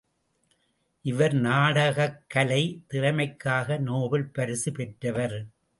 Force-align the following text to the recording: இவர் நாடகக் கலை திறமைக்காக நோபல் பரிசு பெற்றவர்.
இவர் 1.01 1.33
நாடகக் 1.33 2.23
கலை 2.27 2.83
திறமைக்காக 2.93 3.79
நோபல் 3.79 4.31
பரிசு 4.31 4.71
பெற்றவர். 4.71 5.45